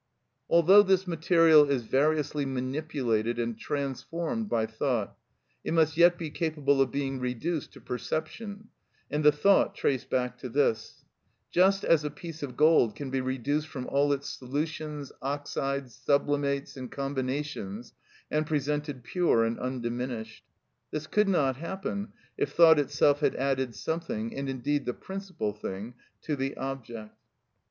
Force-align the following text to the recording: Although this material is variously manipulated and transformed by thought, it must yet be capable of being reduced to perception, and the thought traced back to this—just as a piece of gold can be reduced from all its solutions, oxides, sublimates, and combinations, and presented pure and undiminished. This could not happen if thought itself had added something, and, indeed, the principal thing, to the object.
Although 0.49 0.81
this 0.81 1.05
material 1.05 1.69
is 1.69 1.83
variously 1.83 2.43
manipulated 2.43 3.37
and 3.37 3.55
transformed 3.55 4.49
by 4.49 4.65
thought, 4.65 5.15
it 5.63 5.75
must 5.75 5.95
yet 5.95 6.17
be 6.17 6.31
capable 6.31 6.81
of 6.81 6.89
being 6.89 7.19
reduced 7.19 7.71
to 7.73 7.81
perception, 7.81 8.69
and 9.11 9.23
the 9.23 9.31
thought 9.31 9.75
traced 9.75 10.09
back 10.09 10.39
to 10.39 10.49
this—just 10.49 11.85
as 11.85 12.03
a 12.03 12.09
piece 12.09 12.41
of 12.41 12.57
gold 12.57 12.95
can 12.95 13.11
be 13.11 13.21
reduced 13.21 13.67
from 13.67 13.85
all 13.85 14.11
its 14.11 14.27
solutions, 14.27 15.11
oxides, 15.21 15.93
sublimates, 16.03 16.75
and 16.75 16.91
combinations, 16.91 17.93
and 18.31 18.47
presented 18.47 19.03
pure 19.03 19.43
and 19.45 19.59
undiminished. 19.59 20.43
This 20.89 21.05
could 21.05 21.29
not 21.29 21.57
happen 21.57 22.07
if 22.39 22.53
thought 22.53 22.79
itself 22.79 23.19
had 23.19 23.35
added 23.35 23.75
something, 23.75 24.35
and, 24.35 24.49
indeed, 24.49 24.87
the 24.87 24.95
principal 24.95 25.53
thing, 25.53 25.93
to 26.23 26.35
the 26.35 26.57
object. 26.57 27.13